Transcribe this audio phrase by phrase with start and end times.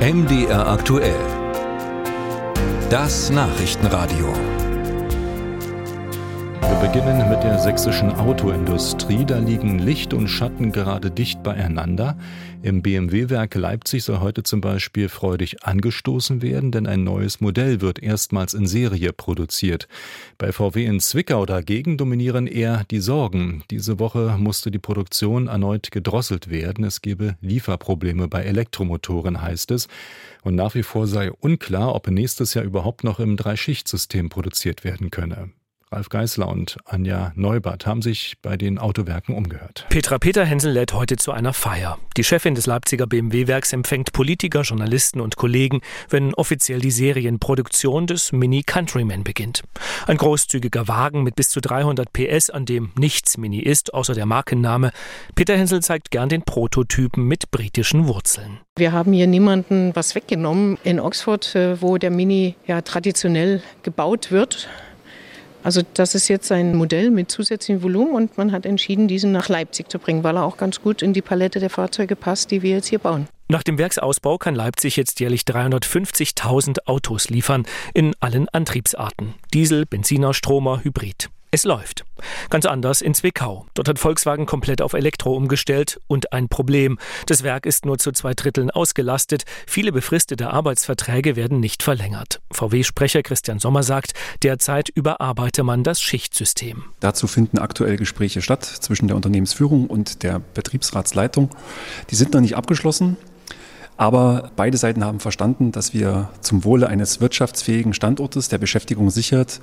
[0.00, 1.20] MDR aktuell.
[2.88, 4.32] Das Nachrichtenradio.
[6.62, 9.26] Wir beginnen mit der sächsischen Autoindustrie.
[9.26, 12.16] Da liegen Licht und Schatten gerade dicht beieinander.
[12.62, 18.02] Im BMW-Werk Leipzig soll heute zum Beispiel freudig angestoßen werden, denn ein neues Modell wird
[18.02, 19.88] erstmals in Serie produziert.
[20.36, 23.64] Bei VW in Zwickau dagegen dominieren eher die Sorgen.
[23.70, 26.84] Diese Woche musste die Produktion erneut gedrosselt werden.
[26.84, 29.88] Es gebe Lieferprobleme bei Elektromotoren, heißt es.
[30.42, 35.10] Und nach wie vor sei unklar, ob nächstes Jahr überhaupt noch im Dreischichtsystem produziert werden
[35.10, 35.50] könne.
[35.92, 39.86] Ralf Geißler und Anja Neubert haben sich bei den Autowerken umgehört.
[39.88, 41.98] Petra Peterhensel lädt heute zu einer Feier.
[42.16, 48.30] Die Chefin des Leipziger BMW-Werks empfängt Politiker, Journalisten und Kollegen, wenn offiziell die Serienproduktion des
[48.30, 49.64] Mini Countryman beginnt.
[50.06, 54.26] Ein großzügiger Wagen mit bis zu 300 PS, an dem nichts Mini ist, außer der
[54.26, 54.92] Markenname.
[55.34, 58.60] Peterhensel zeigt gern den Prototypen mit britischen Wurzeln.
[58.78, 60.78] Wir haben hier niemanden was weggenommen.
[60.84, 64.68] In Oxford, äh, wo der Mini ja traditionell gebaut wird,
[65.62, 69.48] also das ist jetzt ein Modell mit zusätzlichem Volumen und man hat entschieden, diesen nach
[69.48, 72.62] Leipzig zu bringen, weil er auch ganz gut in die Palette der Fahrzeuge passt, die
[72.62, 73.28] wir jetzt hier bauen.
[73.48, 79.34] Nach dem Werksausbau kann Leipzig jetzt jährlich 350.000 Autos liefern, in allen Antriebsarten.
[79.52, 81.30] Diesel, Benziner, Stromer, Hybrid.
[81.52, 82.04] Es läuft.
[82.48, 83.66] Ganz anders in Zwickau.
[83.74, 86.96] Dort hat Volkswagen komplett auf Elektro umgestellt und ein Problem.
[87.26, 89.42] Das Werk ist nur zu zwei Dritteln ausgelastet.
[89.66, 92.40] Viele befristete Arbeitsverträge werden nicht verlängert.
[92.52, 94.12] VW-Sprecher Christian Sommer sagt,
[94.44, 96.84] derzeit überarbeite man das Schichtsystem.
[97.00, 101.50] Dazu finden aktuell Gespräche statt zwischen der Unternehmensführung und der Betriebsratsleitung.
[102.10, 103.16] Die sind noch nicht abgeschlossen.
[104.00, 109.60] Aber beide Seiten haben verstanden, dass wir zum Wohle eines wirtschaftsfähigen Standortes, der Beschäftigung sichert,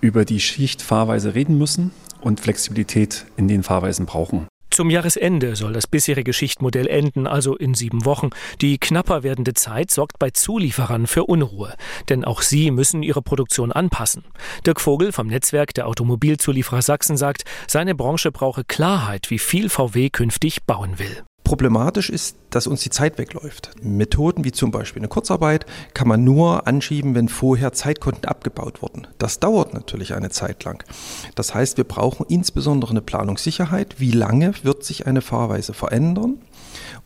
[0.00, 4.46] über die Schichtfahrweise reden müssen und Flexibilität in den Fahrweisen brauchen.
[4.70, 8.30] Zum Jahresende soll das bisherige Schichtmodell enden, also in sieben Wochen.
[8.60, 11.74] Die knapper werdende Zeit sorgt bei Zulieferern für Unruhe,
[12.08, 14.22] denn auch sie müssen ihre Produktion anpassen.
[14.64, 20.10] Dirk Vogel vom Netzwerk der Automobilzulieferer Sachsen sagt, seine Branche brauche Klarheit, wie viel VW
[20.10, 21.24] künftig bauen will.
[21.50, 23.72] Problematisch ist, dass uns die Zeit wegläuft.
[23.82, 29.08] Methoden wie zum Beispiel eine Kurzarbeit kann man nur anschieben, wenn vorher Zeitkonten abgebaut wurden.
[29.18, 30.84] Das dauert natürlich eine Zeit lang.
[31.34, 33.96] Das heißt, wir brauchen insbesondere eine Planungssicherheit.
[33.98, 36.38] Wie lange wird sich eine Fahrweise verändern?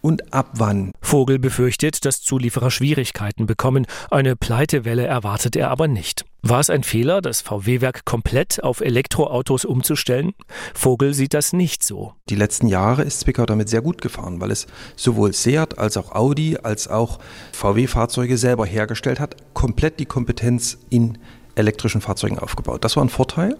[0.05, 0.93] Und ab wann.
[1.01, 3.87] Vogel befürchtet, dass Zulieferer Schwierigkeiten bekommen.
[4.11, 6.27] Eine Pleitewelle erwartet er aber nicht.
[6.43, 10.35] War es ein Fehler, das VW-Werk komplett auf Elektroautos umzustellen?
[10.75, 12.13] Vogel sieht das nicht so.
[12.29, 16.13] Die letzten Jahre ist Zwickau damit sehr gut gefahren, weil es sowohl Seat als auch
[16.13, 17.19] Audi als auch
[17.53, 21.17] VW-Fahrzeuge selber hergestellt hat, komplett die Kompetenz in
[21.55, 22.85] elektrischen Fahrzeugen aufgebaut.
[22.85, 23.57] Das war ein Vorteil.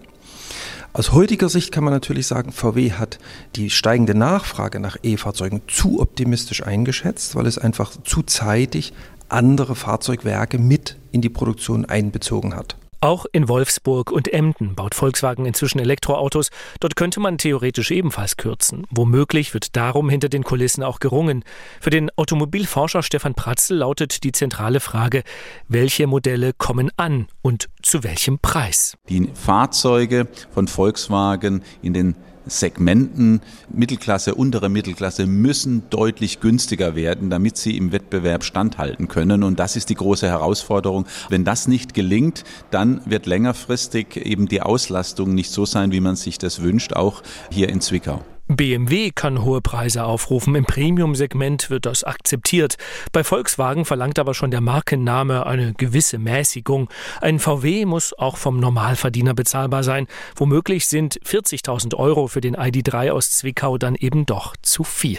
[0.93, 3.19] Aus heutiger Sicht kann man natürlich sagen, VW hat
[3.57, 8.93] die steigende Nachfrage nach E-Fahrzeugen zu optimistisch eingeschätzt, weil es einfach zu zeitig
[9.29, 12.77] andere Fahrzeugwerke mit in die Produktion einbezogen hat.
[13.05, 16.49] Auch in Wolfsburg und Emden baut Volkswagen inzwischen Elektroautos.
[16.81, 18.87] Dort könnte man theoretisch ebenfalls kürzen.
[18.89, 21.45] Womöglich wird darum hinter den Kulissen auch gerungen.
[21.83, 25.23] Für den Automobilforscher Stefan Pratzel lautet die zentrale Frage,
[25.69, 28.97] welche Modelle kommen an und zu welchem Preis?
[29.11, 32.17] Die Fahrzeuge von Volkswagen in den
[32.47, 33.41] Segmenten
[33.73, 39.43] Mittelklasse, untere Mittelklasse müssen deutlich günstiger werden, damit sie im Wettbewerb standhalten können.
[39.43, 41.07] Und das ist die große Herausforderung.
[41.29, 46.17] Wenn das nicht gelingt, dann wird längerfristig eben die Auslastung nicht so sein, wie man
[46.17, 48.23] sich das wünscht, auch hier in Zwickau.
[48.49, 52.77] BMW kann hohe Preise aufrufen, im Premium-Segment wird das akzeptiert.
[53.11, 56.91] Bei Volkswagen verlangt aber schon der Markenname eine gewisse Mäßigung.
[57.23, 60.07] Ein VW muss auch vom Normalverdiener bezahlbar sein.
[60.37, 65.19] Womöglich sind 40.000 Euro für den ID3 aus Zwickau dann eben doch zu viel.